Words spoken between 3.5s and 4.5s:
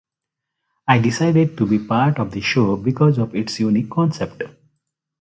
unique concept.